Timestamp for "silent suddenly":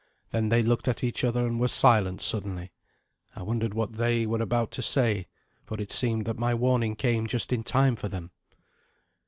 1.67-2.71